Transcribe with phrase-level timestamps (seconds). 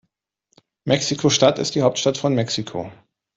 [0.83, 2.91] Mexiko-Stadt ist die Hauptstadt von Mexiko.